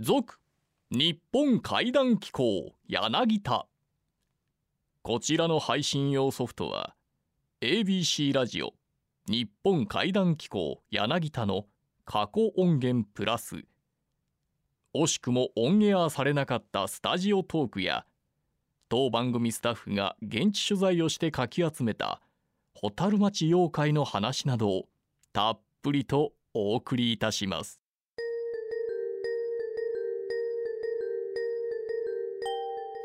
[0.00, 0.38] 続
[0.92, 3.66] 日本怪談機構柳田。
[5.02, 6.94] こちらの配信用ソフトは
[7.62, 8.74] ABC ラジオ
[9.28, 11.66] 日本怪談機構柳田の
[12.04, 13.64] 過去音源プラス。
[14.94, 18.06] 惜しくもオンエアされなかったスタジオトークや
[18.88, 22.20] 当番組スタッフが現地取材をしてかき集めた
[22.80, 24.88] 蛍町妖怪の話などを
[25.32, 27.80] たっぷりとお送りいたします。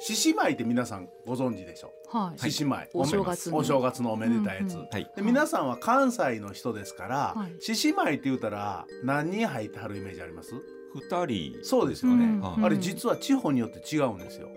[0.06, 1.94] 獅子舞って皆さんご存知でしょ？
[2.10, 2.40] はい。
[2.40, 2.90] 獅子舞。
[2.94, 3.58] お正月の。
[3.58, 4.04] お正月。
[4.04, 4.78] のおめでたいやつ、
[5.22, 7.62] 皆さんは関西の人ですからはい。
[7.62, 10.56] 獅子舞って言うたら何人入ってはるイメージあります？
[10.94, 11.64] 二人。
[11.64, 14.50] そうですよね、あれ実は地方によって違うんですよ。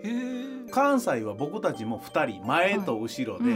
[0.72, 3.54] 関西は僕たちも2人前と後ろで、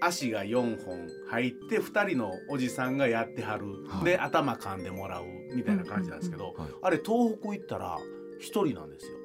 [0.00, 4.04] 足が4本入って2人のおじさんがやってはる、はい。
[4.04, 5.24] で頭噛んでもらう
[5.56, 6.68] みたいな感じなんですけど、はい。
[6.82, 7.98] あれ東北行ったら
[8.40, 9.18] 1人なんですよ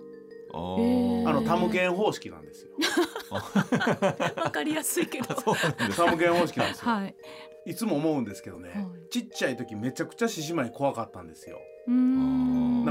[0.55, 2.71] あのタムケン方式なんですよ。
[4.41, 5.35] わかりやすいけど。
[5.95, 7.15] タムケン方式なんですよ、はい。
[7.65, 9.09] い、つも思うんですけどね、はい。
[9.09, 11.59] ちっちゃい時めちゃくちゃ獅子舞怖かったんですよ、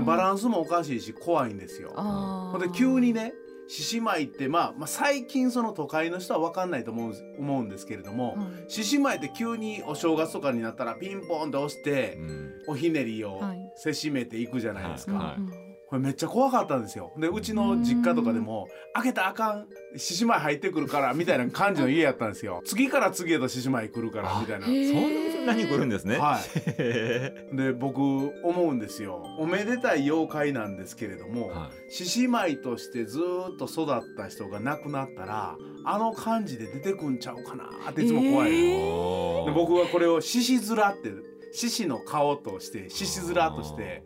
[0.05, 1.91] バランスもおかしいし怖いんですよ。
[1.91, 3.33] ほんで急にね
[3.67, 8.65] 獅子舞って、まあ、まあ最近その都会の人は分かんないと思う思うんですけれどもはい。
[8.69, 12.53] 獅子舞って急にお正月とかになったらピンポンって押してうん。
[12.69, 13.73] おひねりをはい。
[13.77, 15.64] せしめていくじゃないですか、はいうん
[15.95, 17.13] これめっちゃ怖かったんですよ。
[17.17, 22.63] でうちの実家とかでも「開けたらあかん獅子舞入ってくるから」みたいな感じの家やったんですよ。
[22.65, 24.67] 次から次へと獅子舞来るからみたいな。
[24.67, 26.19] そんなに来るんですね。
[26.19, 29.25] はへいで僕思うんですよ。
[29.39, 31.53] おめでたい妖怪なんですけれども、
[31.89, 41.13] 獅子舞としてずーっと育った人が亡くなったらあの感じで出てくんちゃうかなっていつも怖いの、えで僕はこれを獅子面って
[41.53, 44.03] 獅子の顔として獅子面として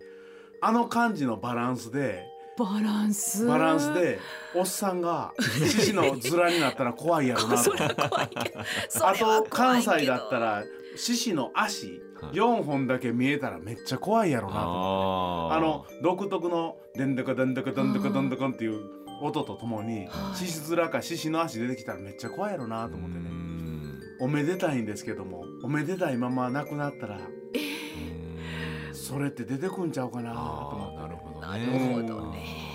[0.61, 2.27] あの感じのバランスで
[2.59, 3.47] バランス？
[3.47, 3.95] バランス。
[3.95, 4.19] で
[4.55, 7.77] おっさんが獅子の面になったら怖いやろな そと
[9.09, 10.39] あと関西だった。
[10.39, 10.65] ら
[10.97, 15.55] 獅子の足はい4本だけ見えたらめっちゃ怖いやろなと思って。
[15.55, 18.81] ああの独特の「でんどこでんどこでんどこでんどこ」っていう
[19.23, 23.31] 音とともにはい獅子面か獅子の足出てきたらめっちゃ怖いやろなと思ってね
[24.21, 27.21] おめでたいんですけどもおめでたいまま亡くなったら
[29.09, 30.35] それって出てくんちゃうかな。
[30.35, 32.69] と思あーなるほどなねるほどね。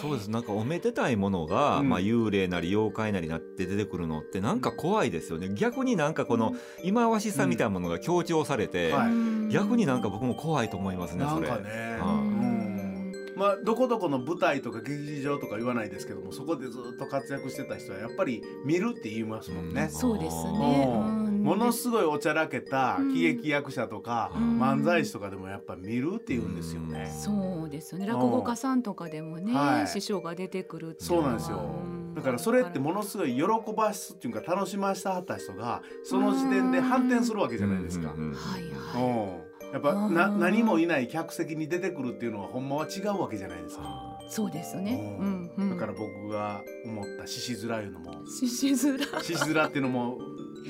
[0.00, 0.30] そうです。
[0.30, 1.88] なんかおめでたいものが、うん。
[1.88, 5.48] まあ幽霊なり妖怪なりなって出てくるのってなんか怖いですよね。
[5.54, 9.10] 逆になんかこの忌まわしさみたいなものが強調されて、はい
[9.48, 11.48] 逆になんか僕も怖いと思いますねそれ。
[11.48, 11.96] なんかね。
[12.00, 13.12] はうん。
[13.36, 19.88] まあどこどこの舞台とか劇場とか言わないですけどもそこでずっと活躍してた人はやっぱり見るって言いますもんね。
[19.90, 21.25] そうですね。
[21.46, 27.12] ものすごいおちゃらけたうん喜劇役者とかうん漫才師とかでもやっぱ見るって言うんですよね。
[27.16, 28.06] そうですよね。
[28.06, 33.42] 落語家さんとかでもね、はい師匠が出てくるそうなんですよんだからそれってものすごい喜
[33.76, 38.08] ばすっていうか楽しませたはった人がその時点で反転するわけじゃないですか。
[38.08, 39.46] はいうんはい。
[39.72, 43.82] やっぱなうん何もいない客席に出てくるっていうのはほんまは違うわけじゃないですか。
[43.84, 45.18] あそうですね。
[45.20, 45.70] ううんんうん。
[45.70, 48.98] だから僕が思った獅子面いうのも獅子面。
[49.22, 50.18] 獅子面っていうのも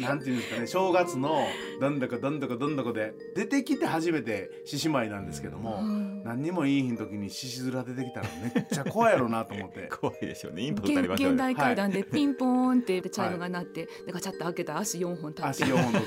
[0.01, 1.47] なんていうんですかね正月の
[1.81, 6.23] どんだかどんだかどんだかで出てきて初めて獅子舞なんですけども、うん。
[6.25, 9.89] 何にもいい日の時に獅子面出てきたらめっちゃ怖いやろうなと思って。
[9.91, 11.35] ー 怖いですよねインパクトあり現ますよね。
[11.35, 15.73] 現代階段でピンポーンってチャイムが鳴って、でガチャッと開けた足四本立足って。
[15.73, 16.01] 4本と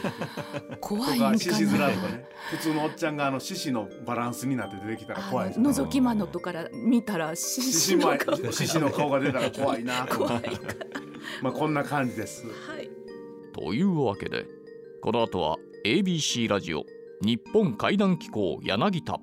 [0.81, 10.49] 怖といんかなか獅子面とかね普通のおっちゃんがあの獅子のバランスになって出てきたら怖いです覗き魔のとから見たら獅獅子の顔獅子の顔が出たら怖いなと思って。
[10.49, 10.59] 怖い
[11.41, 12.45] まあこんな感じです。
[12.45, 12.98] はい
[13.59, 14.45] というわけで
[15.01, 16.85] この後は ABC ラジオ
[17.21, 19.19] 日本怪談機構柳田。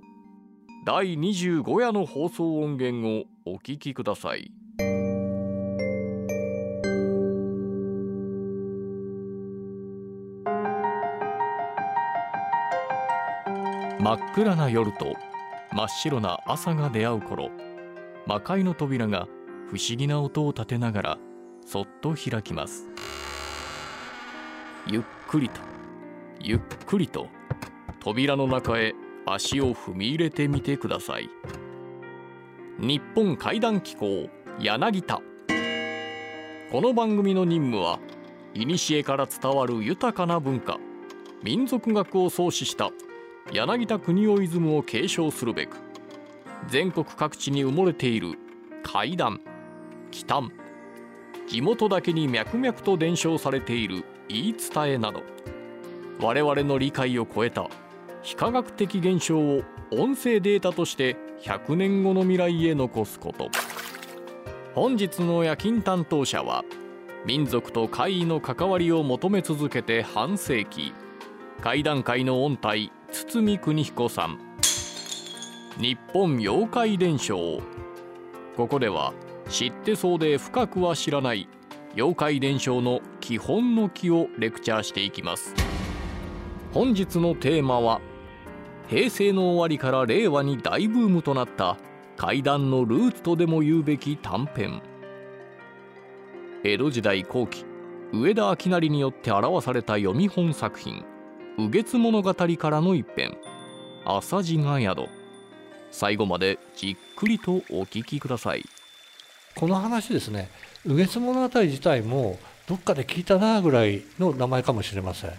[0.85, 4.53] 第25夜の放送音源をお聞きください。
[13.99, 15.15] 真っ暗な夜と
[15.73, 17.51] 真っ白な朝が出会う頃
[18.27, 19.27] 魔界の扉が
[19.71, 21.19] 不思議な音を立てながら
[21.65, 22.96] そっと開きます。
[24.89, 25.61] ゆっくりと
[26.41, 27.27] ゆっくりと
[27.99, 28.95] 扉の中へ
[29.27, 31.29] 足を踏み入れてみてください。
[32.79, 34.31] 日本怪談機構
[34.61, 35.21] 柳田。
[36.71, 37.99] この番組の任務は
[38.55, 40.79] 古から伝わる豊かな文化
[41.43, 42.93] 民族学を創始した
[43.53, 45.79] 柳田国夫イズムを継承するべく
[46.69, 48.39] 全国各地に埋もれている
[48.85, 49.41] 怪談
[50.13, 50.53] 奇談
[51.49, 55.23] 地元だけに脈々と伝承されている言い伝えなど
[56.21, 57.69] 我々の理解を超えた
[58.23, 59.63] 非科学的現象を
[59.93, 63.51] 音声データとして100年後の未来へ残すこと。
[64.75, 66.65] 本日の夜勤担当者は
[67.25, 70.93] 民族と怪異の関わりを求め続けて半世紀。
[71.61, 74.39] 怪談界の音体堤邦彦さん。
[75.79, 77.61] 日本妖怪伝承。
[78.57, 79.13] ここでは
[79.49, 81.49] 知ってそうで深くは知らない
[81.97, 85.55] 妖怪伝承の基本の木をレクチャーしていきます。
[86.75, 88.03] 本日のテーマは
[88.87, 91.79] 平成の終わりから令和に大ブームとなった
[92.19, 94.83] 怪談のルーツとでも言うべき短編。
[96.65, 97.65] 江戸時代後期
[98.13, 101.03] 上田明成によって表された読み本作品
[101.57, 103.39] 「右月物語」からの一編
[104.05, 105.07] 「朝地が宿」
[105.91, 108.67] 最後までじっくりとお聞きください。
[109.55, 110.51] この話ですね
[110.87, 112.39] 右月物語自体も
[112.69, 115.33] どっかで聞いたなぐらいの名前かもしれません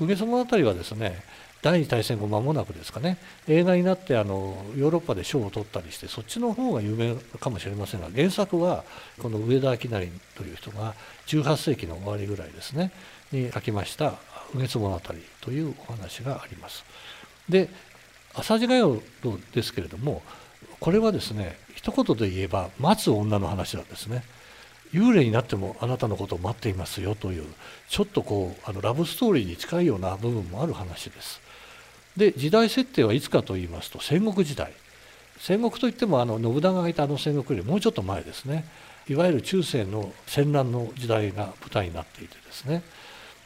[0.00, 1.22] 右月物語はですね
[1.62, 3.16] 第二次大戦後間もなくですかね
[3.48, 8.84] 映画になってあのヨーロッパで賞を取ったりしてそっちの方が有名かもしれませんが原作は
[9.20, 10.94] この上田明成という人が
[11.26, 12.92] 18世紀の終わりぐらいですね
[13.32, 14.14] に書きました
[14.54, 15.00] 「右月物語」
[15.40, 16.84] というお話があります。
[17.48, 17.68] で
[18.34, 19.02] 浅地が宿
[19.52, 20.22] ですけれども
[20.80, 24.22] これはですね一言で言えば待つ女の話なんですね。
[24.92, 27.44] 幽霊になってもあなたのことを待っていますよという
[27.88, 31.40] ちょっとこうあのラブストーリーに近いような部分もある話です。
[32.16, 34.72] で時代設定はいつかと言いますと戦国時代。
[35.38, 38.64] 戦国といってもあの信長がいたあの戦国よりもうちょっと前ですね。
[39.08, 42.82] いわゆる中世の戦乱の時代が舞台になっていてですね。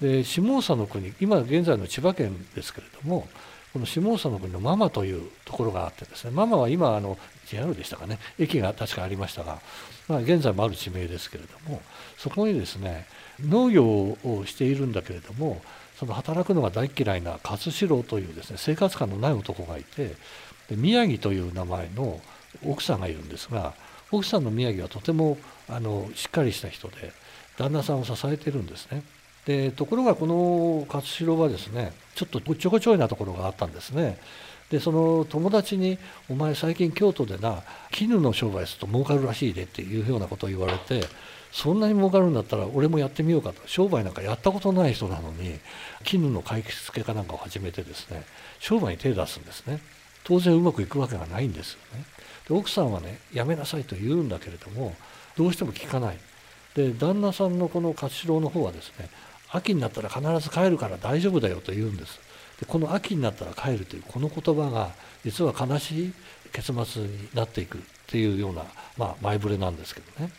[0.00, 3.28] で下総の国今現在の千葉県ですけれども
[3.72, 6.30] この下総の国のママというところがあってですね。
[6.32, 7.16] ママは今あの
[7.46, 9.60] JR でしたかね駅が確かありましたが、
[10.08, 11.80] まあ、現在もある地名ですけれども
[12.18, 13.06] そこにですね
[13.40, 15.60] 農業をしているんだけれども
[15.98, 20.14] その働くのが大嫌いな勝四郎というですね生活感のない男がいて
[20.68, 22.20] で宮城という名前の
[22.66, 23.74] 奥さんがいるんですが
[24.10, 25.38] 奥さんの宮城はとても
[25.68, 27.12] あのしっかりした人で
[27.56, 29.02] 旦那さんを支えてるんですね。
[29.46, 34.18] でところがこの勝四郎はですねちょっとおっちょこちょいなところがあったんですね。
[34.72, 35.98] でその友達に
[36.30, 41.06] 「お前最近京都でな絹の商売すると儲かるらしいで」っていうようなことを言われて
[41.52, 43.60] そんなに儲かるんだったら俺もやってみようかと。
[43.66, 45.60] 商売なんかやったことない人なのに
[46.04, 48.24] 絹の買い付けかなんかを始めてですね
[48.60, 49.78] 商売に手を出すんですね。
[50.24, 52.04] 当然うまくいくわけがないんですよね。
[52.48, 54.96] で奥さんはねやめなさいと言うんだけれども
[55.36, 56.18] どうしても聞かない。
[56.74, 59.10] で旦那さんのこの勝四郎の方はですね
[59.50, 62.18] 秋になったら必ず帰るから大丈夫だよと言うんです。
[62.66, 64.90] この秋になったら帰るというこの言葉が
[65.24, 66.12] 実は悲しい
[66.52, 68.64] 結末になっていくっていうような、
[68.96, 70.30] まあ、前触れなんですけどね。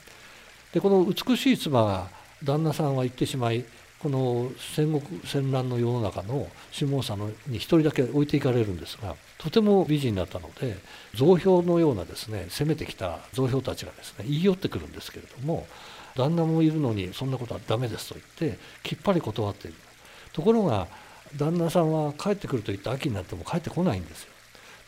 [0.73, 2.07] でこの美しい妻が
[2.43, 3.63] 旦那さんは行ってしまい
[3.99, 10.75] この戦国戦乱の世の中の下総のに一人だけ置いていかれるんですがとても美人だったので
[11.13, 15.67] 造氷のようなですね攻めてきた造氷たちがですね言い寄ってくるんですけれども
[16.15, 19.77] 旦那もいるのにそんなことはダメですと言ってきっぱり断っている。
[20.33, 20.87] ところが
[21.37, 24.33] 旦那さんは帰ってくると言って秋になっても帰ってこないんですよ。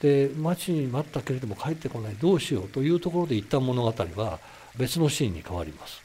[0.01, 4.39] で待ちに待ったけれども帰ってこないどうしようというところで一旦物語は
[4.77, 6.01] 別のシーンに変わります。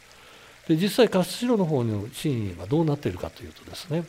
[0.68, 4.04] で実際勝代の方のシーンはどうなっているかというとですね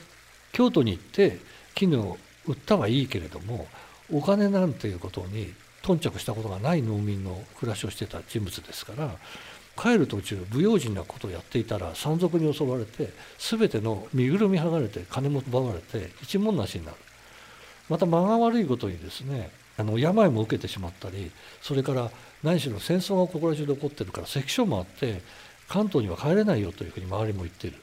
[0.51, 1.39] 京都に行って
[1.73, 3.67] 絹を売ったはいいけれども
[4.11, 9.15] お金なんていうことに頓着したことがない農民の暮らしをしてた人物ですから
[9.81, 13.09] 帰る途中不用心なことをやっていたら山賊に襲われて
[13.39, 16.97] 全ての身ぐるみ剥がれて金も奪われて一文なしになる
[17.89, 21.31] また間が悪いことにですねあの病も受けてしまったり
[21.63, 22.11] それから
[22.43, 25.21] 何しろ戦争がここら中で起こってるから関所もあって
[25.67, 27.77] 関東には帰れないよというふうに周りも言っている。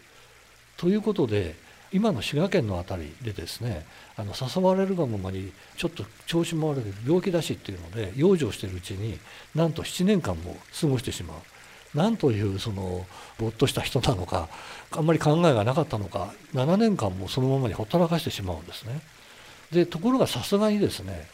[0.77, 1.57] ということで
[1.91, 3.87] 今の滋賀県の辺りでですね
[4.17, 9.19] あの誘われるがままにちょっと調子も悪く病気だしっていうので養生してるうちに
[9.55, 11.37] なんと7年間も過ごしてしまう。
[11.95, 13.07] なんというその
[13.39, 14.49] ぼっとした人なのか
[14.91, 19.01] あんまり考えがなかったのか7年間もそのままにほったらかしてしまうんですね。
[19.73, 21.29] でところがさすがにですね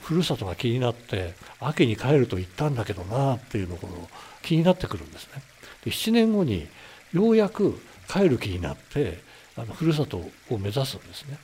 [0.00, 4.08] ふるさとが気になって秋に帰ると言ったんだけどなっていうのこの
[4.42, 5.42] 気になってくるんですね。
[5.84, 6.66] で7年後に
[7.12, 9.20] ようやく帰る気になって
[9.56, 11.38] あのふるさとを目指すんですね。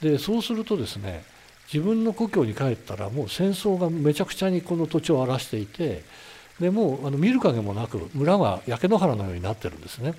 [0.00, 1.24] でそうするとですね
[1.72, 6.04] 自分の故郷に帰ったらもう戦争がめちゃくちゃにこの土地を荒らしていて
[6.60, 10.14] でもうあの見る影もなく村は焼け野原のようになってるんですね。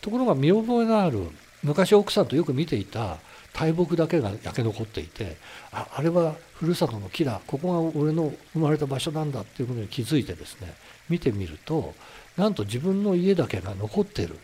[0.00, 1.28] ところが見覚えのある
[1.62, 3.18] 昔奥さんとよく見ていた
[3.52, 5.36] 大木だけが焼け残っていて
[5.72, 7.40] ああれはふるさとの木だ。
[7.46, 10.74] ここが俺の生まれた場所なんだっていうことに気づいてですね
[11.08, 11.94] 見てみると
[12.36, 14.38] なんと自分の家だけが残ってる。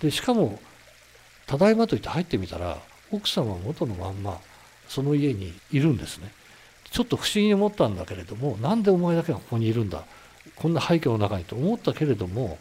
[0.00, 0.60] でしかも
[1.46, 2.78] 「ただいま」と言って入ってみたら
[3.10, 4.40] 奥さんは元のまんま
[4.88, 6.32] その家にいるんですね。
[6.90, 10.04] ちょっと不思議に思ったんだけれどもなんでお前だけがここにいるんだ？
[10.60, 12.58] こんな廃墟の中にと思ったけれども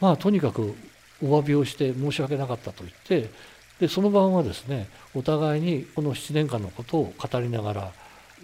[0.00, 0.74] まあとにかく
[1.22, 3.30] お詫びをして申し訳なかったと言って
[3.80, 7.92] でその晩はですねお互いにこの7年間のことを語りながら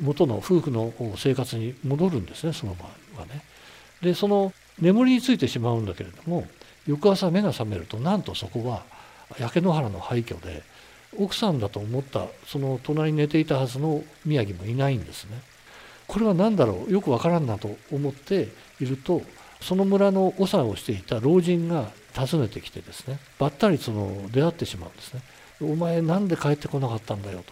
[0.01, 2.85] 元の夫婦の生活に戻るんですねその場
[3.17, 3.43] 合はね。
[4.03, 6.47] でその眠りについてしまうんだけれども
[6.87, 8.83] 翌朝目が覚めるとなんとそこは
[9.39, 10.63] 焼け野原の廃墟で
[11.19, 15.41] 奥さんだと思ったその隣に寝ていたはずの宮城もいないんですね。
[16.07, 16.93] これは何だろう？
[16.93, 18.49] よくわからんなと思って
[18.81, 19.23] いると
[19.61, 25.23] その村の長をしていた老人が訪ねてきてですねばったりその出会ってしまうんですね。
[25.61, 27.43] お前なんで帰ってこなかったんだよ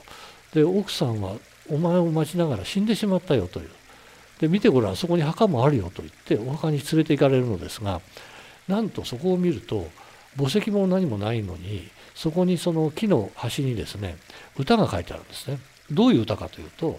[0.53, 0.61] と。
[0.61, 1.37] で奥さんは
[1.71, 3.71] お前を待ちながら死んでしまったよという。
[4.39, 8.01] で見てごらんそこに墓もあるよと言ってお墓に連れて行かれるのですが
[8.69, 9.89] なんとそこを見ると
[10.37, 14.17] 墓石も何もないのにそこにその木の端にですね
[14.59, 15.59] 歌が書いてあるんですね。
[15.91, 16.99] どういう歌かというと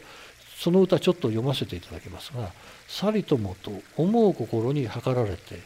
[0.56, 2.52] その歌ちょっと読ませていただきますが
[2.88, 5.60] 「さりともと思う心に計られて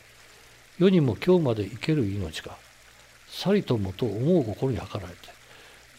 [0.79, 2.57] 世にも今日まで生ける命が
[3.29, 5.29] さりともと思う心に計られて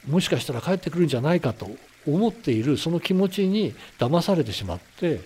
[0.08, 1.70] もしかしたら帰ってくるんじゃないかと
[2.06, 5.20] 思っているその気持ちに騙されてしまって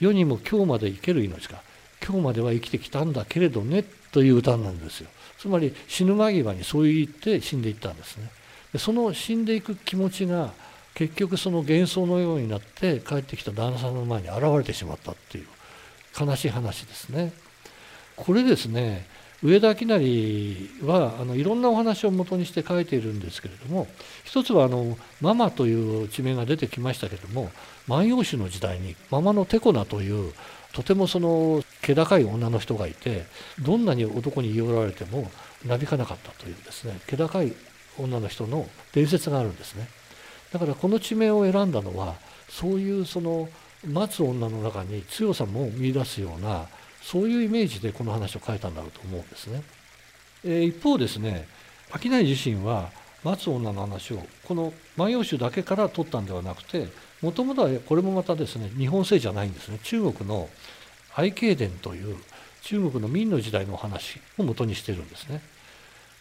[0.00, 1.62] 世にも今日まで生ける命が
[2.04, 5.08] 今日までは生きてきたんだけれどねという歌なんですよ。
[5.38, 8.30] つまり死ぬ間際にそう言って死んでいったんですね。
[8.72, 10.52] でその死んでいく気持ちが
[10.94, 15.46] 結局その幻想のようになって帰ってきた旦那さんの前に現れてしまったっていう
[16.18, 17.32] 悲しい話ですね。
[18.16, 19.06] これですね
[19.42, 23.88] 上田明成はあのいろんなお話を元にして書いているんですけれども
[24.24, 27.50] 一つはあのママという地名が出てきましたけれども
[27.86, 30.32] 万葉集の時代にママのテコナという
[30.72, 33.26] とてもその気高い女の人がいて
[33.60, 35.30] どんなに男に言い寄られても
[35.66, 37.52] なびかなかったというですね気高い
[37.98, 39.88] 女の人の伝説があるんですね。
[40.54, 42.14] だからこの地名を選んだのは
[42.48, 43.48] そういうその
[43.84, 46.68] 待つ女の中に強さも見出すような
[47.02, 49.64] そういうイメージでこの話を書いたんだろうと思うんですね。
[50.44, 51.48] え一方ですね
[52.00, 52.92] 商い自身は
[53.24, 56.86] 待つ女の話をこの「万葉集」だけから取ったんではなくて
[57.20, 60.48] もともとはこれもまたですね日本製じゃないんですね中国の
[61.16, 62.16] 愛経伝という
[62.62, 65.42] 中国の明の時代のお話を元にしてるんですね。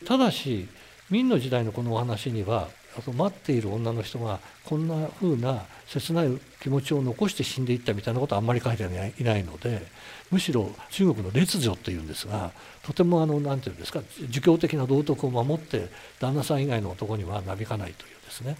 [0.05, 0.67] ただし
[1.11, 2.69] 明の時代のこのお話には
[3.12, 9.85] 待っている女の人がこんな風な切ない気持ちを残して死んでいったみたいなことはあんまり書いていないので
[10.31, 12.51] むしろ中国の列女っていうんですが
[12.83, 18.57] とてもあの何て言うんですか儒教的な道徳を守って旦那さん以外の男にはなびかないというですね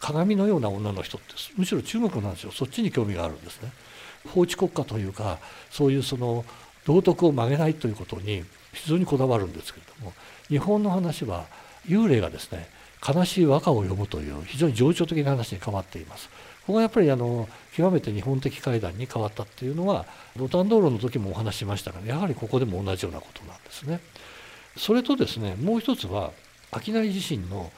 [0.00, 3.72] 鏡のような女の人ってむしろ中国なんですよそっちに興味があるんですね。
[4.28, 5.38] 法治国家というか
[5.70, 6.44] そういうその
[6.84, 10.12] 道徳を曲げないということに非常にこだわるんですけれども
[10.48, 11.46] 日本の話は
[11.86, 12.68] 幽霊がですね
[13.06, 16.28] 悲しい和歌を読むという非常に情緒的な話に変わっています。
[16.66, 20.06] ここがやっぱりあの極めて日本的会談に変わったっていうのは
[20.36, 24.00] ロタン道路の時もお話しましたがやはりここでも同じようなことなんですね。
[24.76, 26.30] それとですねもう一つは
[26.72, 27.70] 商い自身の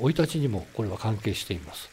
[0.00, 1.88] 生い立ちにもこれは関係しています。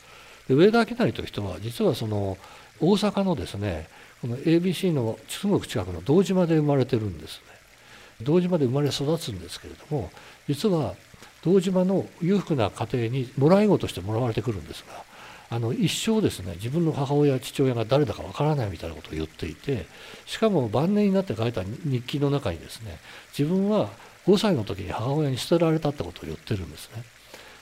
[0.48, 2.38] で上田商いという人は実はその
[2.80, 3.88] 大阪のですね
[4.22, 7.44] この ABC のすぐ近くの堂島で生まれてるんですね。
[8.22, 10.10] 堂島で生まれ育つんですけれども
[10.48, 10.96] 実は
[11.44, 15.04] 堂島の裕福な家庭にもらい子としてもらわれてくるんですが
[15.52, 19.88] あの一生ですね自分の母親父親が誰だかわからないみたいなことを言っていて
[20.26, 23.00] しかも晩年になって書いた日記の中にですね
[23.38, 23.90] 自分は
[24.28, 27.04] 5歳の時に母親に捨てられたってことを言ってるんですね。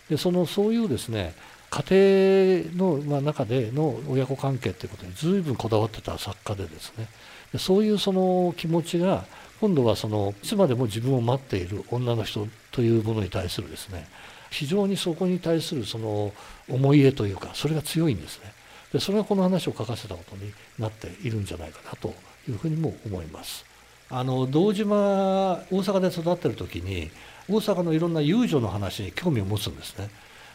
[0.09, 1.33] でそのそういうですね
[1.69, 7.07] 家庭の、ま、中での親子関係っていうことに随分こだわってた作家でですね
[7.53, 9.25] でそういうその気持ちが
[9.59, 14.07] 今度はそのいつまでも自分を待っている女の人というものに対するですね
[14.49, 16.33] 非常にそこに対するその
[16.69, 18.51] 思い入れというかそれが強いんですね。
[18.93, 22.13] でそれがこの話を書かせたことになっているんじゃないかなと
[22.47, 23.65] いうふうにも思います。
[24.09, 27.11] あの堂島大阪で育ってる時に
[27.49, 30.09] 大阪のいろんな遊女の話に興味を持つんですね。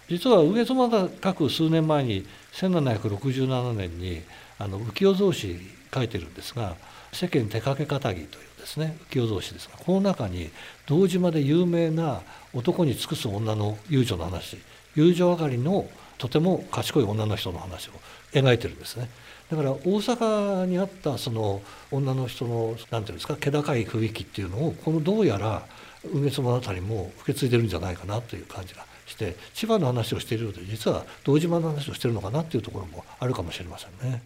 [0.09, 4.23] 実は上妻が書く数年前に1767年に
[4.59, 5.61] あの浮世草子
[5.95, 6.77] 書いてるんですが
[7.13, 10.51] 世間手掛け方ぎというですね浮世草子ですがこの中に
[10.87, 12.23] 堂島で有名な
[12.55, 14.57] 男に尽くす女の遊女の話
[14.95, 15.89] 遊女上がりの
[16.19, 17.93] とても賢い女の人の話を
[18.33, 19.09] 描いてるんですね
[19.51, 25.67] だから大阪にあったその女の人の何て言うんですか気高い雰囲気っていうのをこのどうやら
[26.13, 34.23] 梅津物語も受け継いでるんじゃないかなという感じがして千葉の話をしているようで実は堂島の話をしてるのかなっていうところもあるかもしれませんね。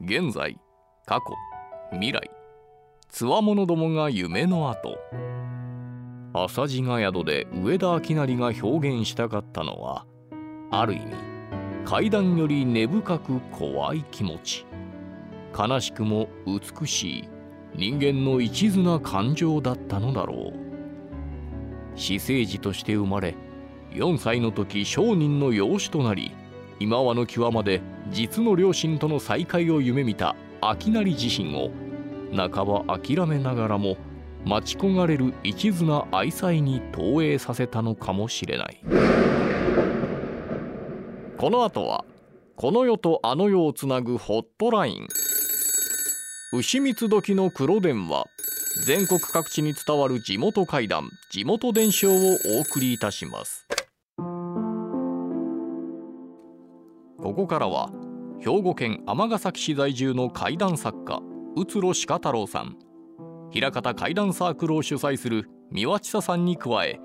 [0.00, 0.56] 現在
[1.06, 1.47] 過去
[1.90, 2.30] 未来。
[3.08, 4.98] つわものどもが夢の後。
[6.34, 10.04] 浅地が宿で上田明成が表現したかったのは
[10.70, 11.14] ある意味
[11.86, 14.66] 階段より根深く怖い気持ち。
[15.58, 17.28] 悲しくも美しい
[17.74, 20.68] 人間の一途な感情だったのだろう。
[21.96, 23.34] 私生児として生まれ
[23.92, 26.32] 4歳の時商人の養子となり
[26.80, 27.80] 今はの際まで
[28.10, 31.70] 実の両親との再会を夢見た秋成自身を
[32.34, 33.96] 半ば諦めながらも
[34.44, 38.80] 待ち焦がれる一途な愛妻に投影させたのかもしれない。
[41.36, 42.04] この後は
[42.56, 45.06] この世とあの世をつなぐホットライン。
[46.52, 48.24] 牛蜜時の黒電話。
[48.86, 51.10] 全国各地に伝わる地元怪談。
[51.30, 53.66] 地元伝承をお送りいたします。
[57.18, 57.90] ここからは
[58.40, 61.20] 兵庫県尼崎市在住の怪談作家
[61.56, 62.76] 宇津呂鹿太郎さん。
[63.50, 67.00] 平方怪談サークルを主催する三輪千佐さんに加え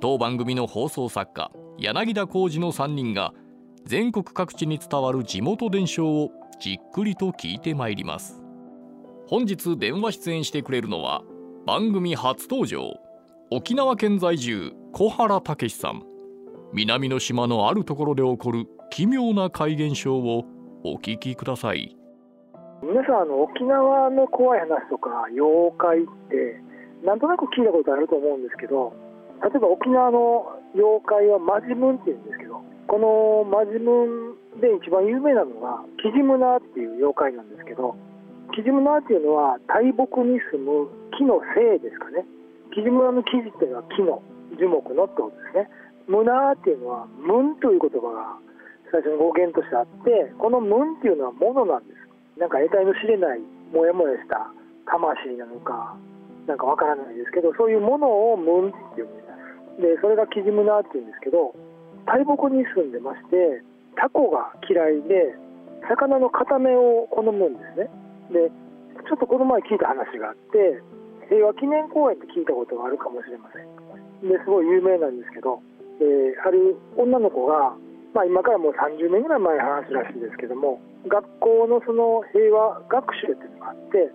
[0.00, 3.32] 当番組の放送作家柳田浩二の3人が
[3.84, 8.42] 全国各地に伝わる地元伝承をじっくりと聞いてまいります。
[9.28, 11.22] 本日電話出演してくれるのは
[11.66, 12.94] 番組初登場
[13.52, 16.02] 沖縄県在住小原武さん。
[16.72, 20.44] 南の島のあるところで起こる奇妙な怪現象を
[20.84, 21.96] お聞きください。
[22.84, 26.60] 皆さんあの沖縄の怖い話とか妖怪って
[27.00, 28.92] なんとなく聞いたことあると思うんですけど
[29.40, 37.96] 例えば沖縄の妖怪はマジムンっていうんですけどこのマジムンで一番有名なのがキジムナーっていう妖怪なんですけど
[38.52, 40.84] キジムナーっていうのは大木に住む
[41.16, 42.28] 木の精ですかね。
[42.76, 44.20] キジムナーの木地っていうのは木の
[44.60, 45.72] 樹木のってことですね。
[46.06, 48.43] ムナーっていうのはムンという言葉が
[48.94, 52.06] 最初に語源としてあってこのムンっていうのはものなんです。
[52.38, 53.42] なんか得体の知れない
[53.74, 54.54] モヤモヤした
[54.86, 55.98] 魂なのか
[56.46, 59.98] なんかわからないですけどそういうものをムンっていうんです。
[59.98, 61.58] でそれがキジムナーっていうんですけど
[62.06, 63.66] 大木に住んでまして
[63.98, 65.34] タコが嫌いで
[65.90, 67.90] 魚の片目を好むんですね。
[68.30, 68.46] で
[69.10, 70.78] ちょっとこの前聞いた話があって
[71.26, 73.66] 平和記念公園って聞いたことがあるかもしれません。
[74.22, 75.58] ですごい有名なんですけど、
[75.98, 77.74] えー、ある女の子が、
[78.14, 80.78] まあ、今からもう30年ぐらい前の話らしいですけども
[81.10, 84.06] 学校のその平和学習っていうのがあって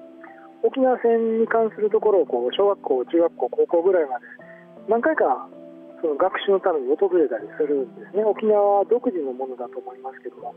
[0.64, 4.26] 沖縄戦に関するところをこう小学校中学校高校ぐらいまで
[4.88, 5.48] 何回か
[6.00, 8.24] その学習のために訪れたりするんですね。
[8.24, 10.56] 沖縄独自のものだと思いますけども。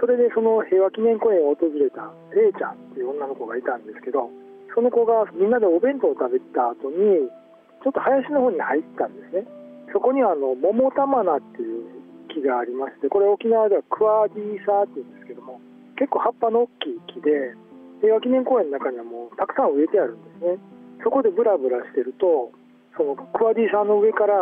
[0.00, 4.28] それでその平和記念公園を訪れた A ちゃんっていう女の子がいたんですけど
[4.74, 7.32] その子がみんなでお弁当を食べた後に
[7.80, 9.46] ちょっと林の方に入ったんですね。
[9.92, 11.95] そこにはあの桃玉菜っていう
[12.36, 15.60] 木がありましてこれ沖縄ではクワディーサーっていうんですけども
[15.96, 17.56] 結構葉っぱの大きい木で
[18.04, 20.60] 平和記念公園の中にはもうたくさん植えてあるんですね。
[21.02, 22.52] そこでブラブラしてると
[22.96, 24.36] そのクワディさんの上から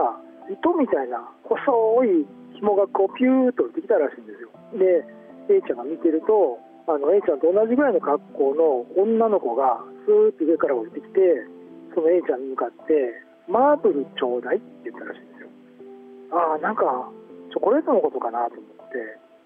[0.51, 1.63] 糸みたいな細
[2.05, 2.27] い
[2.59, 4.51] 紐がこうピューッと降りてきたらしいんですよ。
[4.75, 5.07] で
[5.55, 11.47] A ちゃんが見てるとあの A ちゃんと同じぐらいの格好の女の子がスーッと上から降りてきて
[11.95, 15.49] その A ちゃんに向かって「マーブルちょうだい」って言ったらしいんですよ。
[16.33, 17.11] ああなんか
[17.55, 18.99] チョコレートのことかなと思って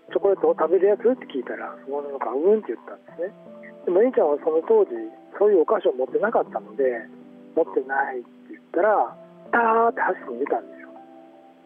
[0.09, 3.37] チョコレートを食べるやつって聞いたらその女の子が「うん」って言ったんですね。
[3.85, 4.97] でも A ちゃんはその当時
[5.37, 7.05] そういうお菓子を持ってなかったので
[7.53, 9.13] 持ってないって言ったら
[9.53, 10.89] ターって走って逃げたんですよ。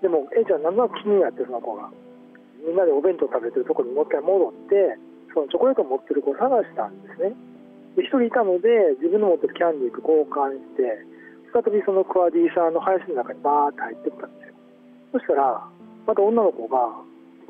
[0.02, 1.88] でも A ちゃん何となく気になってその子が。
[2.62, 4.98] みんなでお弁当食べてるとこにもう一回戻って
[5.34, 7.34] そのチョコレートを持ってる子を探したんですね。
[7.94, 11.06] で1人いたので自分の持ってるキャンディーと交換して
[11.52, 14.54] 再びそのクワディーサーの林の中にバーって入ってったんですよ。
[15.12, 15.68] そしたら
[16.06, 16.88] また女の子が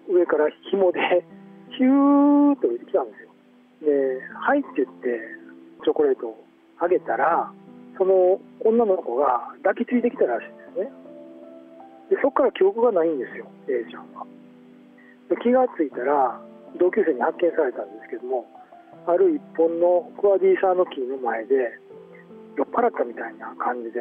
[0.08, 1.24] 上から紐で
[1.76, 3.28] ヒューッと降りてきたんですよ。
[3.82, 5.20] で「はい」って言って
[5.84, 6.44] チョコレートを
[6.78, 7.50] あげたら
[7.96, 10.92] その女の子が抱きついてきたらしいんですね。
[12.10, 14.26] でそこから記憶がないんですよ A ちゃんは
[15.30, 16.38] で気がついたら
[16.78, 18.44] 同級生に発見されたんですけども
[19.06, 21.54] ある一本のクワディーサーの木の前で
[22.56, 24.00] 酔っ払ったみたいな感じで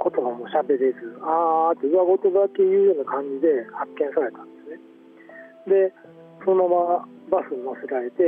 [0.00, 4.78] 言葉も喋れずあーって上言だけ言うような感じで発見されたんで
[5.66, 5.90] すね。
[5.90, 5.94] で
[6.44, 8.22] そのままバスに乗せられて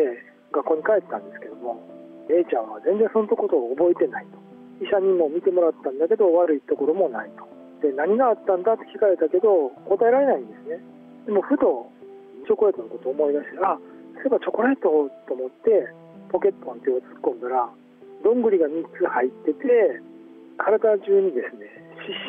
[0.53, 1.83] 学校に帰ったんですけども
[2.31, 4.39] A ちゃんは全然そのことを覚えてないと
[4.81, 7.45] 医者にも見てもらったんだけど悪いところもないと
[7.87, 8.73] で何があったんだ？
[8.73, 10.81] って聞かれたけど答えられないんですね。
[11.27, 11.91] でもふと
[12.47, 13.77] チョコレートのことを思い出してあ
[14.15, 15.93] そういえばチョコレートと思って
[16.31, 17.69] ポケットに手を突っ込んだら
[18.25, 20.01] どんぐりが3つ入ってて
[20.59, 21.69] 体中にですね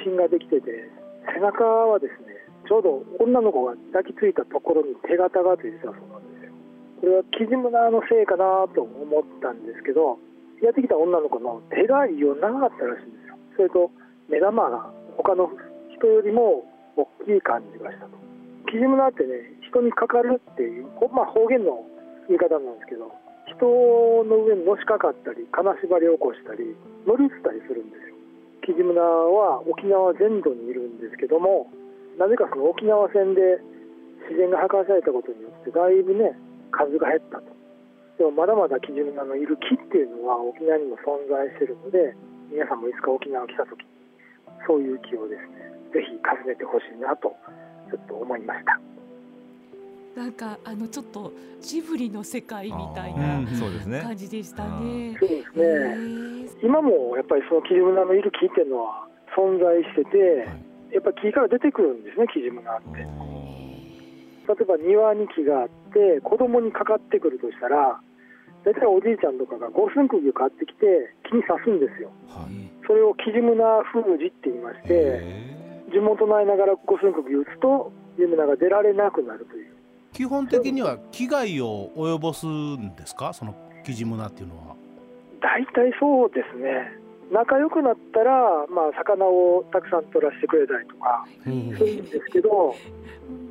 [0.03, 0.89] 湿疹ができてて
[1.33, 2.37] 背中はですね
[2.67, 6.51] ちょうど女の子が抱きついたところに手形がついてたそうなんですよ。
[6.99, 10.19] これはキジムナーのせいかなと思ったんですけど
[10.59, 13.37] やってきた女の子の手が異様長かったらしいんですよ。
[13.55, 13.91] それと
[14.27, 15.49] 目玉が他の
[15.95, 18.17] 人よりも大きい感じがしたと。
[18.67, 21.83] キジムナーってね人にかかるっていう、まあ、方言の
[22.27, 23.11] 言い方なんですけど
[23.47, 23.63] 人
[24.27, 26.75] の上にのしかかったり金縛りを起こしたり
[27.07, 28.07] 乗り移ったりするんです
[28.67, 31.71] よキジムナは沖縄全土にいるんですけども
[32.19, 33.62] なぜかその沖縄戦で
[34.27, 36.36] 自然が破壊されたことによってだいぶね
[36.71, 37.56] 数が減ったと。
[38.17, 42.17] でもまだまだキジムナのいる木っていうのは沖縄にも存在してるので
[42.51, 43.86] 皆さんもいつか沖縄来た時に
[44.65, 47.32] そういう木をですねぜひ訪ねてほしいなと
[47.91, 48.80] ちょっと思いました。
[50.17, 53.45] なんかあのちょっとジブリの世界みたいあ
[53.88, 55.15] な感じでしたね。
[55.19, 60.48] そうですへねー今もやっぱりそのキジムナのいる木っていうのは存在してて、
[60.93, 63.06] やっぱ木から出てくるんですねキジムナって。
[64.48, 68.00] 例えば庭に木があって子供にかかってくるとしたら
[68.63, 72.10] 大体おじいちゃんとかが五寸釘を買ってきて木に刺すんですよ。
[72.28, 72.72] はい。
[72.88, 75.22] それをキジムナ封じって言いまして
[75.91, 79.74] 地元内ながら五寸釘を打つとキジムナが出られなくなるという。
[80.13, 83.34] 基本的には危害を及ぼすんですか？
[83.34, 83.54] その
[83.86, 84.76] キジムナっていうのは
[85.41, 86.97] 大体そうですね。
[87.32, 92.73] 仲良くなったら、まあ、魚をたくさん取らせてくれたりとかするんですけど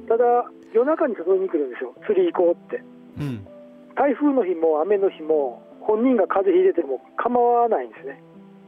[0.08, 0.24] ただ
[0.72, 1.94] 夜中に誘いに来るんですよ。
[2.06, 2.82] 釣り行こうって。
[3.20, 3.46] うん。
[3.94, 8.20] 台風の日も雨の日も本人が風邪ひいてても構わないんですね。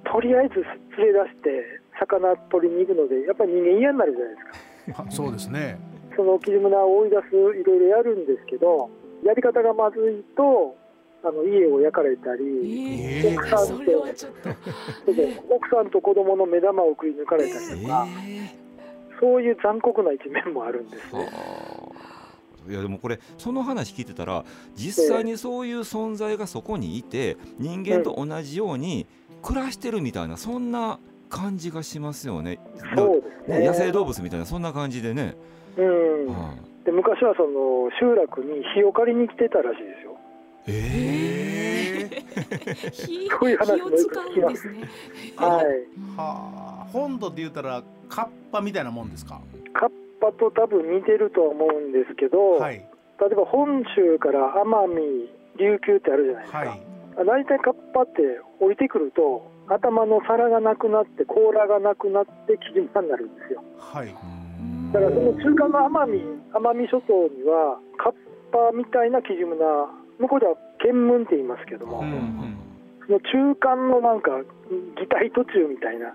[0.04, 0.64] とりあえず
[0.96, 5.04] 連れ出して魚取りに行くのでやっぱり人間嫌になるじゃないですか。
[5.04, 5.78] あそうですね。
[6.16, 8.90] そのキジムナを追い出すいろいろやるんですけど
[9.22, 10.74] やり方がまずいと
[11.24, 13.74] あの家を焼かれたり、ええー奥さんと。
[13.74, 18.06] それで奥さんと子供の目玉をくり抜かれたりとか、
[19.20, 21.28] そういう残酷な一面もあるんですね。
[22.68, 29.06] いやでもこれその話聞いてたら実際にそういう存在がそこにいて人間と同じように
[29.42, 30.98] 暮らしてるみたいなそんな
[31.30, 32.58] 感じがしますよね。
[33.48, 35.34] ねね野生動物みたいなそんな感じでね。
[35.76, 36.54] うんは
[36.84, 40.17] で昔はその集落に火を借りに来てたらしいですよ。
[40.68, 42.10] いえ
[42.92, 44.80] 火そ ういう話火を使うんですね。
[45.36, 45.64] はい、
[46.16, 49.40] はあ本土で言うたらカッパみたいなもんですか？
[49.72, 52.74] カッパと多分似てるとは思うんですけど、はい。
[53.20, 56.58] 例えば本州から奄美、琉球ってあるじゃないですか。
[56.58, 56.80] はい。
[57.26, 63.62] 大体カッパって降りてくると頭の皿がなくなって甲羅がなくなってキジムナになるんですよ。
[63.78, 64.14] はい。
[64.92, 66.20] だからその中間の奄美
[66.52, 68.12] 奄美諸島にはカッ
[68.52, 72.56] パみたいなキジムナ向こうでは剣門って言いますけども、うんうん。
[73.06, 74.30] その中間のなんか
[75.00, 76.14] 擬態途中みたいな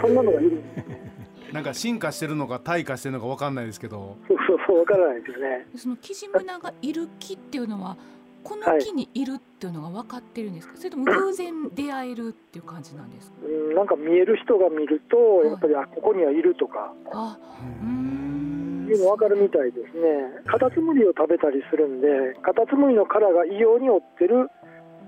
[0.00, 0.62] そんなのがいる。
[1.52, 4.16] なんか進化してるのか退化してるのかわかんないですけど。
[4.26, 5.66] そうそうそうわからないですよね。
[5.76, 7.96] そのキジムナがいる木っていうのは
[8.42, 13.36] この木にいるっていうのが分かってるんですか、 それとも偶然出会えるっていう感じなんですか？
[13.46, 16.92] うんなんか見える人が見るとやっぱりあここにはいるとか。
[17.12, 17.38] あ
[17.82, 22.08] うーんいうの分かるみたいですねカタツムリを食べたりするんで
[22.42, 24.48] カタツムリの殻が異様に追ってる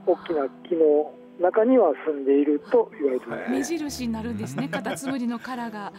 [0.06, 3.50] 大きな木の中には住んでいると言われてます。
[3.50, 5.92] 目印になるんですね カタツムリの殻が。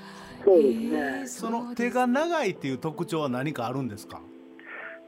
[0.46, 4.22] そうですへねーその手が長いっていう特徴は何かあるんですか？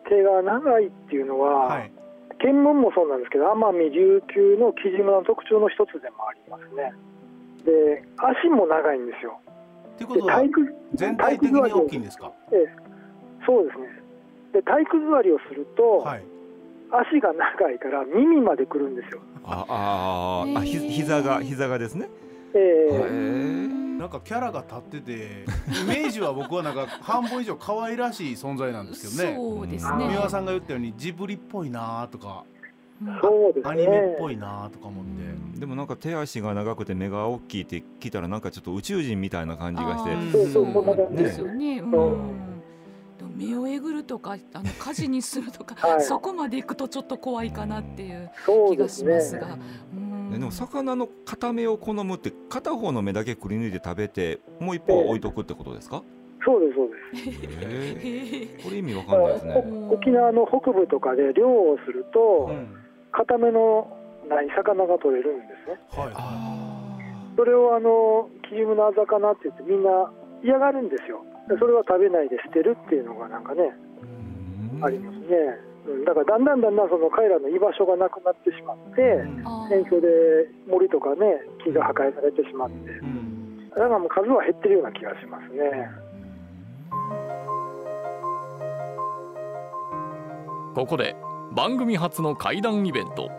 [0.09, 1.91] 手が長いっていうのは、はい。
[2.39, 6.93] 検問もそうなんですけど奄美琉球のキジムナの特徴の一つでもありますね。
[7.65, 9.39] で足も長いんですよ
[9.97, 12.31] っていうことはで体育全体的に大きいんですか？
[12.51, 12.75] ええ。
[13.45, 13.87] そうですね。
[14.53, 16.23] で体育座りをすると、はい。
[16.89, 19.19] 足が長いから耳まで来るんですよ。
[19.43, 22.07] ああーあひ膝が膝がですね？
[22.53, 23.77] えー。
[23.97, 25.11] なんかキャラが立ってて
[25.81, 29.35] イメージは僕はなんか 半分以上可愛らしい存在なんですけどね。
[29.35, 30.05] そうですうんね。
[30.09, 32.43] 三輪さんが言ったようにジブリっぽいなとか。
[32.51, 32.56] うん
[33.21, 33.71] そうですね。
[33.71, 35.59] アニメっぽいなとか思って。
[35.59, 40.31] でもなんか手足が長くて目が大きいって聞いたらなんかちょっと宇宙人みたいな感じがして。
[40.31, 41.79] そうそうこんな感でじですすよね。
[41.79, 41.91] うん。
[41.91, 42.15] う。
[42.15, 42.61] ん
[43.17, 46.01] でも目をえぐるとかあの火事にするとか、 はい。
[46.01, 48.29] そこまで行くとちょっと怖いかなっていう
[48.69, 49.39] 気がしそうですね。
[49.39, 49.57] ますが。
[49.93, 50.31] うん。
[50.31, 56.03] ででも魚の片目を好むって片方の目だけくり抜いて食べてもう一方は置いとくってことですか、
[56.43, 57.29] そうですそうです。
[57.29, 58.43] へえ。
[58.43, 59.65] へえこれ意味わかんないですね。
[59.89, 62.86] お沖縄の北部とかで漁をすると、うん
[63.17, 63.89] 固めの
[64.29, 65.81] ない魚が取れるんですね。
[65.89, 66.13] はい。
[66.13, 66.77] あ
[67.35, 71.25] それをあのキジムナ魚って言ってみんな嫌がるんですよ。
[71.49, 75.25] でそれは食べないで捨てるっていうのがなんかねーありますね、
[75.87, 79.25] うん、だからだんだんだんだんその彼らの居場所がなくなってしまって、
[79.69, 80.07] 戦争で
[80.69, 82.91] 森とかね木が破壊されてしまって。
[82.91, 83.69] うん。
[83.69, 85.89] だからもう数は減ってるような気がしますね。
[90.75, 91.15] ここで
[91.51, 93.29] 番組初の怪談イベント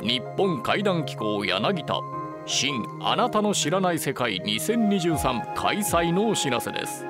[0.00, 2.00] 日本怪談機構柳田
[2.46, 7.04] 新あなたの知らない世界2023開催のお知らせです。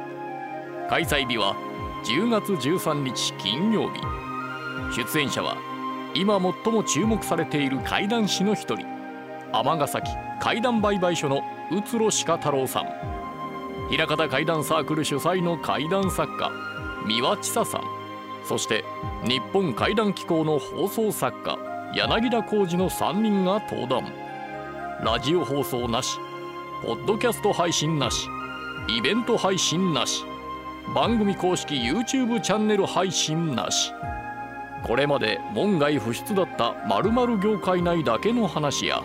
[0.90, 1.55] 開催日は
[2.05, 4.01] 10月13日金曜日。
[4.97, 5.57] 出演者は
[6.14, 8.87] 今最も注目されている怪談師の一人
[9.53, 13.88] 尼崎怪談売買所の宇津呂鹿太郎さん。
[13.90, 16.51] 平方怪談サークル主催の怪談作家
[17.07, 17.98] 三輪千佐さん。
[18.49, 18.83] そして
[19.25, 21.59] 日本怪談機構の放送作家
[21.95, 24.11] 柳田浩二の3人が登壇。
[25.05, 26.19] ラジオ放送なし
[26.83, 28.27] ポッドキャスト配信なし
[28.89, 30.25] イベント配信なし
[30.95, 33.93] 番組公式 YouTube チャンネル配信なし。
[34.87, 39.03] これまで門外不出だった〇〇業界内だけの話や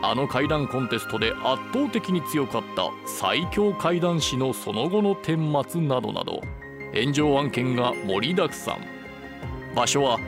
[0.00, 6.40] あの怪談コンテストで圧倒的に強かった最強怪談師のその後の顛末などなど
[7.00, 8.84] 炎上案件が盛りだくさん。
[9.74, 10.18] 場所は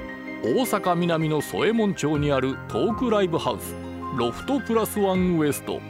[0.43, 3.75] 大阪南の添右衛門町にあるトークライブハウス
[4.17, 5.81] ロフトプラスワンウエスト。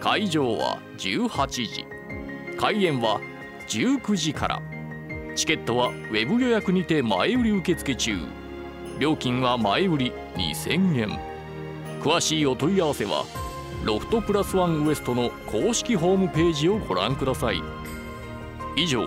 [0.00, 1.86] 会場は18時。
[2.58, 3.20] 開演は
[3.68, 4.62] 19時から。
[5.36, 8.18] チケットはウェブ予約にて前売り受付中。
[8.98, 11.20] 料金は前売り2000円。
[12.00, 13.24] 詳しいお問い合わせは
[13.84, 17.62] ロフトプラスワンウエストの公式ホームページをご覧ください。
[18.76, 19.02] 以上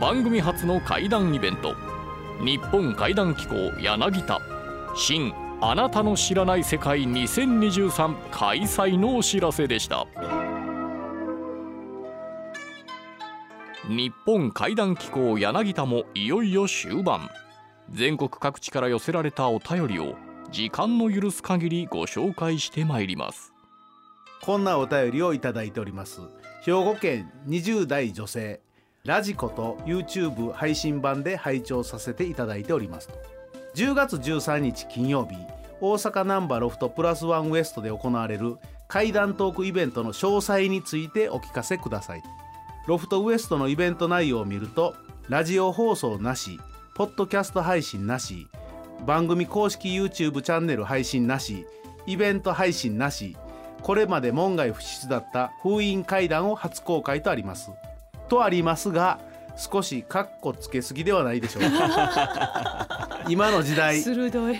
[0.00, 1.74] 番組初の怪談イベント。
[2.44, 4.40] 日本怪談機構柳田。
[4.94, 10.06] 新あなたの知らない世界2023開催のお知らせでした。
[13.88, 17.28] 日本怪談機構柳田もいよいよ終盤。
[17.90, 20.14] 全国各地から寄せられたお便りを
[20.52, 23.52] 時間の許す限りご紹介してまいります。
[24.42, 26.20] こんなお便りをいただいております。
[26.62, 28.60] 兵庫県20代女性。
[29.08, 33.14] ラジコと YouTube 配信版で拝聴させていただいておりますと。
[33.74, 35.34] 10月13日金曜日
[35.80, 42.22] 大阪ナンバーロフトプラスワンウエストで行われる怪談トークイベントの詳細についてお聞かせください。
[42.86, 44.94] ロフトウエストのイベント内容を見ると
[45.30, 46.60] ラジオ放送なし
[46.94, 48.46] ポッドキャスト配信なし
[49.06, 51.64] 番組公式 YouTube チャンネル配信なし
[52.06, 53.38] イベント配信なし
[53.80, 57.70] これまで門外不出だった封印怪談を初公開とあります。
[58.28, 59.20] とありますが
[59.56, 63.18] 少しカッコつけすぎではないでしょうか。
[63.28, 64.02] 今の時代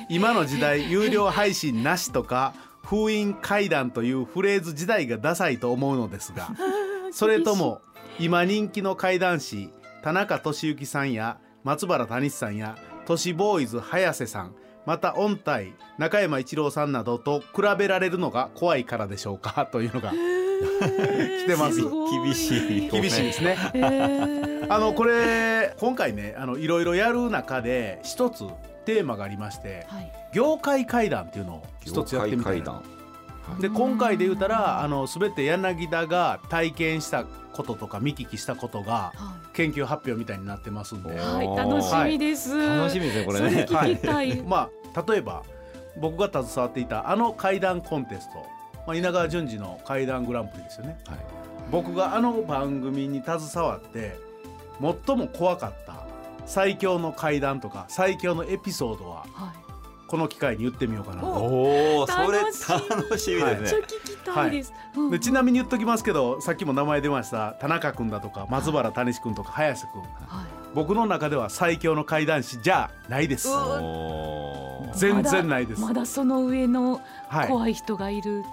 [0.08, 2.54] 今の時代有料配信なしとか
[2.84, 6.48] 封印怪談というフレーズ時代がダサいと思うのですが
[7.12, 7.80] それとも
[8.18, 9.70] 今人気の怪談師
[10.02, 12.76] 田中俊之さんや松原谷さんや
[13.06, 14.54] 都市ボーイズ早瀬さん
[14.84, 20.12] また音体中山一郎さんなどと比べられるのが怖いからでしょうかというのが
[21.44, 21.80] 来てます。
[21.80, 22.90] 厳しい。
[22.90, 23.56] 厳しいですね。
[24.68, 28.44] あのこれ今回ねあのいろいろやる中で一つ
[28.84, 30.12] テーマがありましてはい。
[30.32, 32.64] 業界怪談っていうのを一つやってみたいな。
[32.66, 32.82] 談。
[33.60, 41.14] で今回で言うたらあの全て柳田が体験したこととか見聞きしたことがは研究発表みたいになってますんで。
[41.14, 43.50] い、はい、楽しみです、楽しみですねこれね。
[43.50, 45.42] それ聞きたい、まあ例えば
[45.98, 48.46] 僕が携わっていたあの怪談コンテスト、
[48.88, 50.98] まあ、稲川淳二の怪談グランプリですよね。
[51.06, 51.18] はい。
[51.70, 54.16] 僕があの番組に携わって
[54.80, 56.06] 最も怖かった
[56.46, 59.58] 最強の怪談とか最強のエピソードははい。
[60.06, 61.26] この機会に言ってみようかなと。
[61.28, 63.78] おおそれ楽しい楽しみはいですね。
[63.78, 67.52] めっちゃ聞きたいちなみに言っときますけどさっきも名前出ました。
[67.60, 70.00] 田中君だとか松原谷志君とか早瀬君。
[70.00, 70.10] はい。
[70.74, 73.50] 僕の中では最強の怪談師じゃないです。
[74.94, 75.82] 全然ないです。
[75.82, 77.48] まだその上のはい。
[77.48, 78.48] 怖い人がいる、だ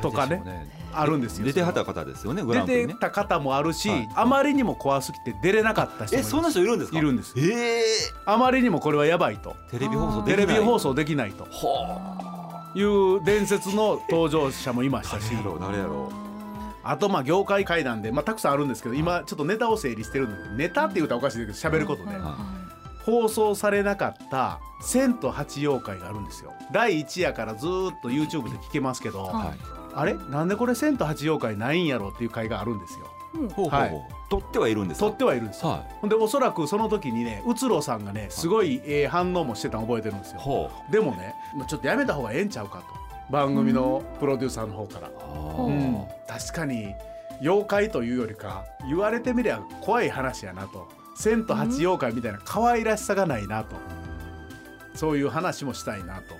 [0.00, 0.42] とかね。
[0.44, 2.64] 誰でしょうあるんですよ出てはった方ですよねね。
[2.66, 4.08] 出てた方もあるし、はい。
[4.14, 6.98] あまりにも怖すぎて出れなかった人もえそんな人いるんですか？
[6.98, 7.82] いるんですええ
[8.26, 9.56] あまりにもこれはやばいと。
[9.70, 10.56] テレビ放送でテきない。
[10.56, 11.44] レビ放送できないと。
[11.44, 15.30] はいう伝説の登場者もいましたし。
[15.30, 16.12] 誰やろう誰やろ
[16.86, 22.36] あとまあ業界怪談で、まあ、たくさんあるんですけど今ちょっとネタを整理してるのでネタって言うとおかしいですけど喋ることね、は
[23.04, 26.52] 放送されなかった「千と八妖怪」があるんですよ。
[26.72, 29.48] 第1夜からずーっと YouTube で聞けますけど、ははい。
[29.94, 30.14] あれ？
[30.14, 33.06] なんでこれ千と八妖怪ないんやろっていう回があるんですよ。
[33.34, 33.48] いうん。
[33.50, 33.90] ほうほうはい。
[33.90, 35.06] ほう取ってはいるんですか？
[35.06, 35.68] 撮ってはいるんですよ。
[35.70, 40.40] はほんでおそらくその時にねうつろさんがねすごいええ反応もしてたの覚えてるんですよ。
[40.40, 41.34] いほでもね
[41.68, 42.84] ちょっとやめた方がええんちゃうかと。
[43.30, 46.04] 番組のプロデューサーの方から、うん。
[46.28, 46.94] 確かに
[47.40, 53.76] 妖怪というよりか言われてみりゃ怖い話やなと千と八妖怪みたいな可愛らしさがないなと、
[54.94, 56.34] そういう話もしたいなと。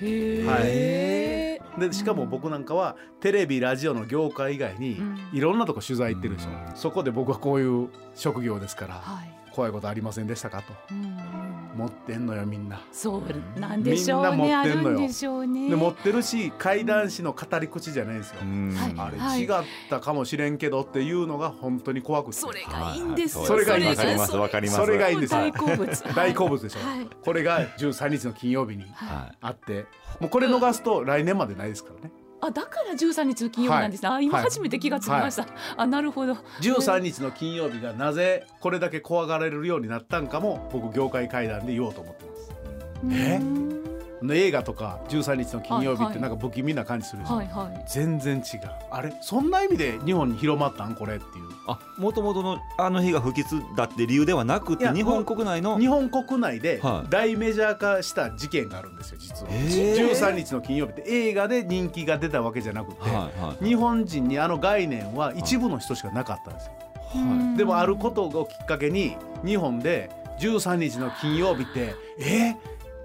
[0.00, 5.18] へえ、でしかも僕なんかはテレビラジオの業界以外にうん。
[5.32, 6.76] いろんなとこ取材行ってるでしょ、うん。
[6.76, 8.94] そこで僕はこういう職業ですから。
[8.94, 9.30] はい。
[9.49, 10.72] こ怖いことありませんでしたかと。
[11.76, 12.80] 持ってんのよみんな。
[12.92, 14.98] そうなんでしょうみんな持ってんのよ。
[15.00, 15.68] でしょうね。
[15.68, 18.40] で持ってるし怪談師の語り口じゃないんですよ。
[18.40, 18.74] うん。
[18.74, 19.20] はい。
[19.20, 19.48] あれ違っ
[19.90, 22.38] たかもしれんけどっていうのが本当に怖くて。
[22.38, 23.44] それがいいんですよ。
[23.44, 24.00] それがいいんです。
[24.00, 24.36] わかります。
[24.36, 24.80] わかります。
[24.80, 25.32] それがいいんです。
[25.34, 26.14] 大好物。
[26.14, 27.06] 大好物でしょ、はい。
[27.22, 29.84] これが13日の金曜日にはあって。
[30.20, 32.10] もうこれ逃すと来年までないですからね
[32.42, 34.44] あだから13日の金曜日なんですね、あ今はい。
[34.44, 36.34] 初めて気がつきました、あなるほど。
[36.62, 42.52] 13日の金曜日がなぜこれだけ怖がられるようになったんかも僕業界会談で言おうと思ってます。
[43.12, 43.89] え？
[44.30, 47.84] 映画とか13日の金曜日ってなんか不気味な感じするでしょ、はいはい。
[47.86, 48.60] 全然違う。
[48.90, 51.44] あれそんな意味で日本に広まったんこれっていう。
[51.66, 57.10] あもともとのあの日が不吉だって理由ではなくて日本国内の日本国内ではい。
[57.10, 60.10] 大メジャー化した事件があるんですよ実は、へー。
[60.10, 66.72] 13日の金曜日って映画で人気が出たわけじゃなくて、はいはい日本人にあの概念は一部の人しかなかったんですよ、
[67.08, 72.56] はでもあることをきっかけに日本で13日の金曜日ってえ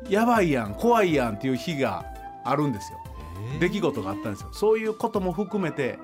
[0.10, 2.06] やばいやん怖いやんっていう日が
[2.44, 3.00] あるんですよ。
[3.58, 4.50] い出来事があったんですよ。
[4.52, 6.00] そういうことも含めて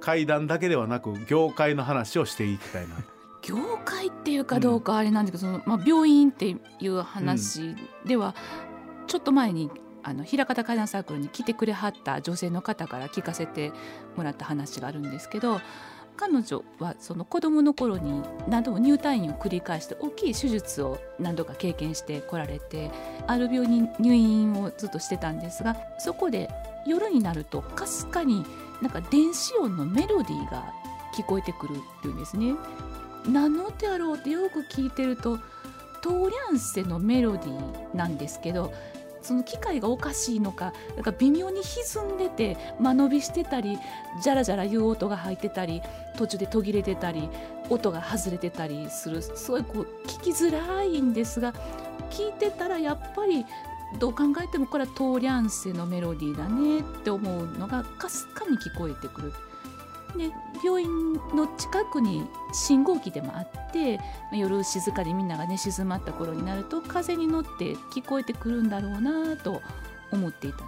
[0.00, 2.94] 怪談だけではなく業界の話をしていきたいな。
[3.42, 8.34] 業界っていうかどうかあれなんですけど、そのまあ、病院っていう話では、
[9.06, 9.70] ちょっと前に
[10.02, 13.72] あの平方怪談サークルに来てくれはった女性の方から聞かせて
[14.16, 15.60] もらった話があるんですけど
[16.16, 22.90] 彼女はその子供の頃に何度も入退院を繰り返して大きい手術を何度か経験してこられて
[23.26, 26.48] ある病院に入院をずっとしてたんですがそこで
[26.86, 28.44] 夜になるとかすかに
[28.80, 30.72] なんか電子音のメロディーが
[31.16, 32.54] 聞こえてくるっていうんですね。
[33.28, 35.38] 何の音やろうってよく聞いてると
[36.02, 38.72] トーリャンセのメロディーなんですけど
[39.24, 43.78] その機械がおかしいのかなんか微妙に歪んでて間延びしてたり
[44.22, 45.80] ジャラジャラいう音が入ってたり
[46.16, 47.28] 途中で途切れてたり
[47.70, 51.54] 音が外れてたりするすごいこう聞きづらいんですが
[52.10, 53.46] 聞いてたらやっぱり
[53.98, 59.32] どう考えてもこれはトーリャンセのメロディーだねって思うのがかすかに聞こえてくる。
[60.16, 60.30] で
[60.64, 64.00] 病院の近くに信号機でもあって
[64.32, 69.60] 夜静かにみんなが寝静まった頃になると風に乗って聞こえてくるんだろうなと
[70.12, 70.64] 思っていた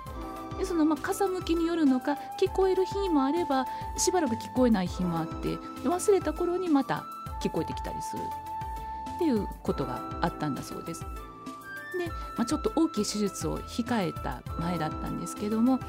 [0.59, 7.05] でそのまあ風向きによるのか聞こえる日もあればしばらく聞こえない日もあって忘れた頃にまた
[7.43, 8.23] 聞こえてきたりする
[9.15, 11.01] っていうことがあったんだそうです。
[11.01, 15.81] で、まあ、ちょっと大きい手術を控えた前だったんですけども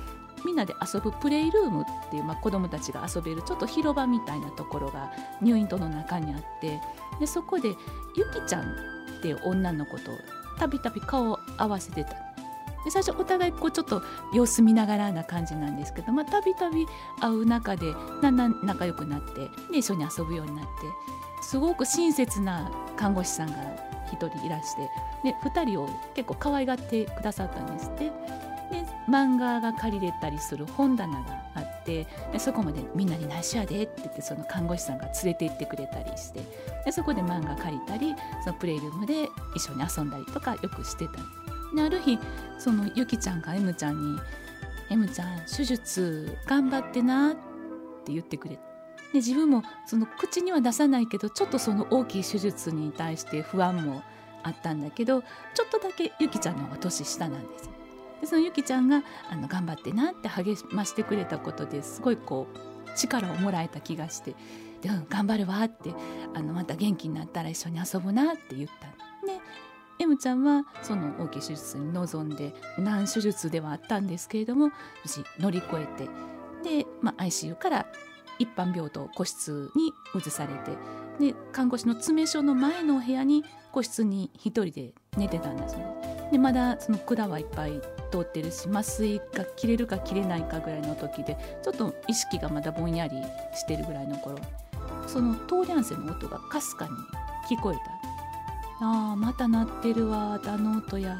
[0.45, 6.79] みんなで遊ぶプレイルームっていう、まあ、子どもたちが遊べるちょっと広場みたいなところが入院棟の中にあって
[7.19, 7.69] でそこで
[8.15, 10.11] ゆきちゃんっていう女の子と
[10.59, 12.11] たびたび顔を合わせてた
[12.85, 14.01] で最初お互いこうちょっと
[14.33, 16.85] 様子見ながらな感じなんですけどたびたび
[17.19, 20.69] 会う中でだんだん仲良くなってで一緒に遊ぶようになって
[21.41, 23.55] すごく親切な看護師さんが
[24.11, 24.89] 一人いらして
[25.23, 28.46] で2人を結構可愛がってくださったんですって。
[28.71, 31.25] で漫画が借りれたりする本棚が
[31.55, 36.41] あってでそこまでみんなに内緒やでって言ってその看護師さんが連れて行ってくれたりして
[36.85, 41.13] でそこで漫画借りたりそのプレイルームで一緒に遊んだりとかよくしてた
[41.75, 42.19] である日
[42.59, 44.19] そのゆきちゃんが M ちゃんに
[44.89, 47.35] 「M ちゃん手術頑張ってな」っ
[48.05, 48.67] て言ってくれて。
[49.13, 54.03] で自分もその口には出さないけどちょっとその大きい手術に対して不安も
[54.43, 57.71] あったんだけどちょっとだけゆきちゃんの方が年下なんですよ
[58.21, 64.35] でそのゆきちゃんがあの頑張ってなって励ましてくれたことですごいこう力をもらえた気がして
[64.81, 65.93] 「でうん頑張るわ」って
[66.33, 68.87] あの「また元気になったら一緒に遊ぶな」って言った
[69.27, 69.39] で
[69.99, 74.73] M ちゃんはその大きい手術に臨んで難手術ではあったんですけれども無
[75.05, 76.09] 事乗り越えて
[76.83, 77.85] で、まあ、ICU から
[78.39, 80.77] 一般病棟個室に移されて
[81.19, 86.29] で看護師の詰め所の前のお部屋に個室に一人で寝てたんですね。
[86.31, 93.15] でまだその管はいっぱい通ってるし麻酔が切れるか切れないかぐらいの時でちょっと意識がまだぼんやり
[93.53, 94.37] してるぐらいの頃
[95.07, 96.91] そのトーリャンセの音がかすかに
[97.49, 97.81] 聞こえた
[98.85, 101.17] あーまた鳴ってるわあの音やっ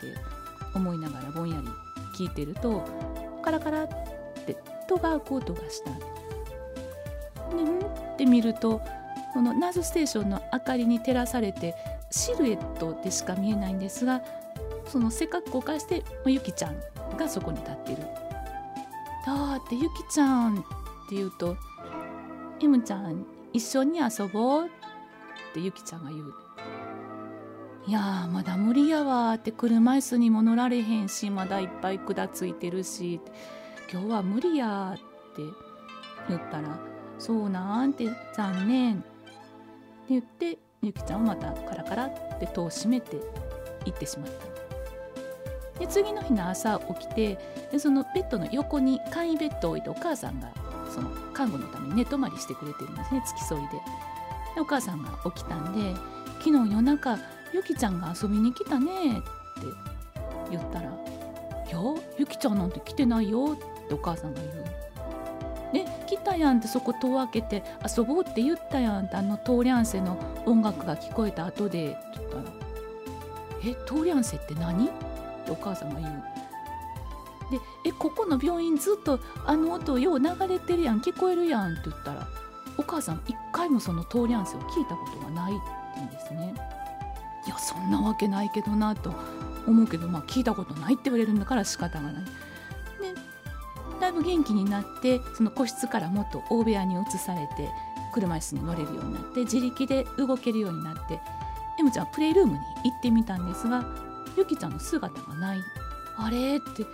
[0.00, 0.14] て
[0.74, 1.68] 思いながらぼんやり
[2.16, 2.84] 聞いてると
[3.42, 3.88] カラカラっ
[4.46, 4.56] て
[4.88, 5.90] 戸が開く音がした
[7.56, 8.82] でんって見ると
[9.32, 11.74] そのナーズステーションの明かりに照らされて
[12.10, 14.22] シルエットでしか見えないんですが
[14.90, 16.76] その背格好を返してゆきちゃん
[17.16, 17.98] がそこに立ってる。
[19.26, 20.58] だってゆきちゃんっ
[21.08, 21.56] て言うと
[22.60, 24.68] 「M ちゃん一緒に遊ぼう」っ
[25.54, 26.34] てゆきちゃんが言う。
[27.86, 33.20] いやーまだ無理やわって車椅子にも乗られへんしまだいっぱい管ついてるし
[33.90, 34.98] 今日は無理やっ
[35.34, 35.42] て
[36.28, 36.78] 言ったら
[37.18, 39.04] 「そうなん」て残念って
[40.10, 43.16] 言ってゆきちゃんはまたカラカラって戸を閉めて
[43.86, 44.59] 行ってしまった
[45.80, 47.38] で次の日の朝起きて
[47.72, 50.52] でそのベッドの横に簡易ベッドを置いてお母さんが
[50.94, 53.68] その看護のために寝泊まりしてくれてるんですね付き添いで
[54.54, 55.94] でお母さんが起きたんで
[56.38, 57.18] 「昨日夜中
[57.54, 59.26] ゆきちゃんが遊びに来たね」って
[60.50, 60.90] 言ったら
[61.66, 61.78] 「いや
[62.18, 64.64] ゆきちゃんなんて来てないよ」ってお母さんが言う。
[65.72, 67.62] で来たやんってそこ戸を開けて
[67.96, 72.42] 遊ぼうって言ったやんってあのトーリャンセの音楽が聞こえた後でって言ったら
[73.64, 74.90] 「えトーリャンセって何?」
[75.50, 76.24] お母さんが言う。
[77.50, 82.28] で「えここの病院ずっとあの音よう流れてるやん聞こえるやん」って言ったら
[82.78, 85.62] お母さん一回もそのトーリャンセを聞いたことがないって
[85.96, 86.54] 言うんですね。
[87.46, 89.12] いやそんなわけないけどなと
[89.66, 92.24] 思うけど、まあ、聞いたことないって言われるんだから仕方がない。
[92.24, 92.30] で
[94.00, 97.70] だいぶ元気になってその個室からもっと大部屋に移されて
[98.12, 101.20] 車椅子に乗れるようになって自力で動けるようになって
[101.78, 103.84] M ちゃんはプレイルームに行ってみたんですが
[104.36, 105.60] ゆきちゃんの姿がない
[106.16, 106.84] あれって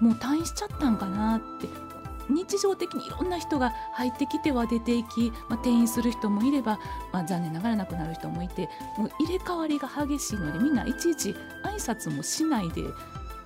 [0.00, 1.68] もう退院しちゃったんかなって
[2.28, 6.78] 日常的にいろんな人が入ってきては出ていき、まあ、転院する人もいれば、
[7.12, 12.82] まあ、残念ながら亡くなる人もいてもう入れ替わりが激しいのでみんないちいち挨拶もしないで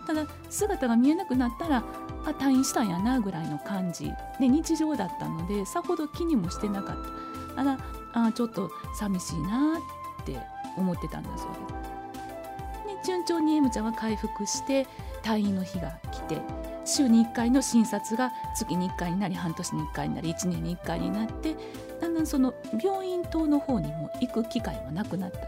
[0.07, 1.85] ただ姿が見えなくなったら
[2.25, 4.11] あ退院したんやなぐらいの感じ
[4.41, 6.97] で日常だったのでさほど気にもしてなかっ
[7.55, 7.79] たあら
[8.13, 9.79] あちょっと寂しいな
[10.23, 10.39] って
[10.77, 11.78] 思ってたんだそうです。
[13.05, 14.87] 順調に M ちゃんは回復して
[15.23, 16.41] 退院の日が来て
[16.85, 21.55] 週に1回の診察が月に1回になり半年に1回になり1年に1回になって
[22.01, 25.47] だんだんその病院棟の方にも行く機会もなくなったで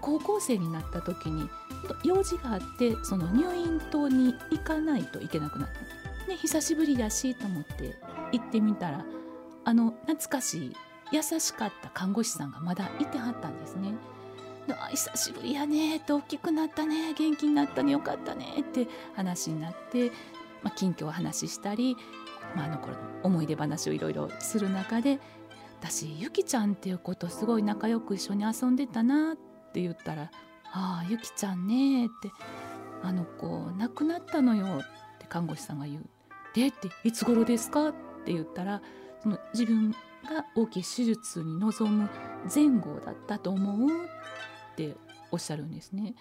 [0.00, 1.48] 高校生になった時に
[2.04, 7.94] 用事があってその入院棟に行かないといけなくなったで久しぶりだしと思って
[8.32, 9.04] 行ってみたら
[9.64, 10.72] あの懐かしい
[11.12, 13.94] 優しかった看護師さんがまだいてはったんですね。
[14.90, 15.96] 久しぶりやね。
[15.96, 17.12] って大きくなったね。
[17.14, 17.92] 元気になったね。
[17.92, 18.60] よかったね。
[18.60, 20.10] って話になって、
[20.62, 21.96] まあ、近況を話したり、
[22.56, 25.18] まあ、あの頃の思い出話をいろいろする中で
[25.80, 29.36] 私ゆきちゃんっていう子とすごい仲良く一緒に遊んでたなっ
[29.72, 30.30] て言ったら
[30.72, 32.30] 「ああゆきちゃんね」って
[33.02, 36.06] 「あの子亡くなったのよ」って看護師さんが言う。
[36.54, 37.88] でっていつ頃ですか？
[37.88, 37.92] っ
[38.24, 38.80] て言ったら
[39.22, 42.08] その自分が大きい手術に臨む
[42.54, 43.90] 前後だったと思う。
[43.90, 43.92] っ
[44.74, 44.94] て
[45.30, 46.14] おっしゃるんですね。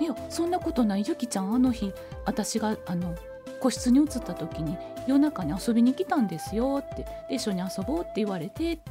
[0.00, 1.92] いやそんなことないゆきちゃんあの日
[2.24, 3.14] 私があの
[3.60, 8.82] 個室に移った時に夜中に遊びに来たんですよってで一緒に遊ぼうって言われてって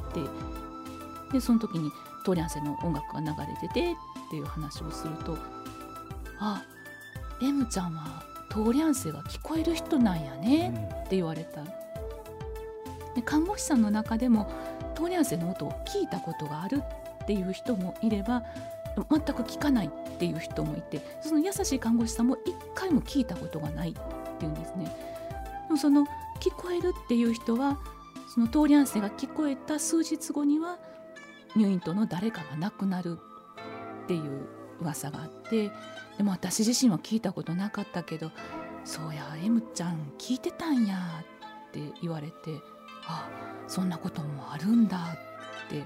[1.34, 1.92] でその時に
[2.26, 5.38] トーリャンセの音楽が流れててっていう話をすると
[6.40, 6.64] あ
[7.42, 11.64] M ちゃんはトーリャンセが聞こえる人なんやねって言われた。
[13.16, 14.50] で看護師さんの中でも
[14.96, 18.44] トーリャンセの音を聞いたことがあるっっていう人もいれば
[18.96, 24.86] 全く聞かないっていう人もいてその優しい看護師さんも一回も聞いたことがないっていうんですね。
[25.68, 26.06] でもその
[26.40, 27.80] 聞こえるっていう人は
[28.34, 30.80] そのトーリャンセが聞こえた数日後には
[31.56, 33.18] 入院との誰かが亡くなる
[34.04, 34.48] っていう
[34.82, 35.72] 噂があって
[36.18, 38.32] でも私自身は聞いたことなかったけど
[38.84, 40.98] 「そうや M ちゃん聞いてたんや」
[41.70, 42.62] って言われて
[43.08, 43.30] あ
[43.68, 44.98] そんなこともあるんだ
[45.68, 45.86] って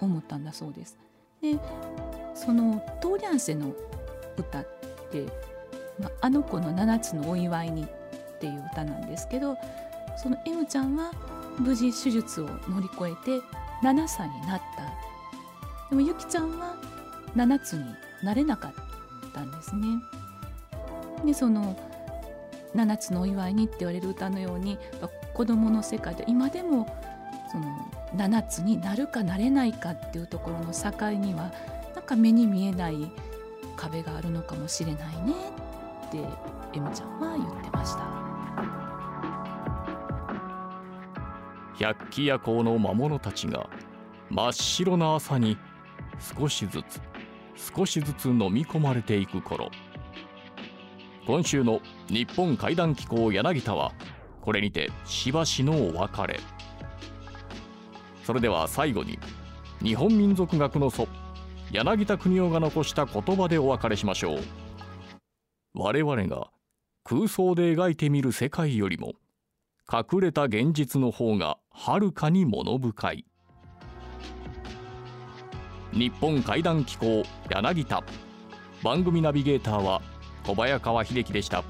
[0.00, 0.96] 思ったんだそうです。
[1.40, 1.58] で
[2.34, 3.72] そのトーリャンセの
[4.36, 4.66] 歌っ
[5.10, 5.26] て
[6.00, 7.86] 「まあ、あの子の7つのお祝いに」っ
[8.40, 9.56] ていう歌なんですけど
[10.16, 11.12] その M ちゃんは
[11.58, 13.44] 無事手術を乗り越えて
[13.82, 16.76] 7歳になったでもゆきちゃんは
[17.34, 17.84] 7つに
[18.22, 19.86] なれなかったんですね。
[21.24, 21.76] でその
[22.74, 24.78] 7つのお祝いにって言われる歌のように
[25.34, 26.86] 子どもの世界で今でも
[27.50, 27.64] その
[28.14, 31.50] 7つになるかなれないかっていうところの境には
[31.94, 33.10] なんか目に見えない
[33.76, 35.32] 壁があるのかもしれないね
[36.08, 36.18] って
[36.74, 38.18] M ちゃんは言ってました。
[41.78, 43.70] 百鬼夜行の魔物たちが
[44.30, 45.56] 真っ白な朝に
[46.36, 47.00] 少しずつ
[47.76, 49.70] 少しずつ飲み込まれていく頃。
[51.26, 53.92] 今週の日本怪談機構柳田は
[54.40, 56.40] これにてしばしのお別れ。
[58.28, 59.18] それでは最後に
[59.82, 61.08] 日本民族学の祖
[61.72, 64.38] 柳田国夫が残した言葉でお別れしましょう。
[65.72, 66.50] 我々が
[67.04, 69.14] 空想で描いてみる世界よりも
[69.90, 73.24] 隠れた現実の方がはるかに物深い。
[75.94, 78.04] 日本怪談機構柳田。
[78.84, 80.02] 番組ナビゲーターは
[80.46, 81.64] 小早川秀樹でした。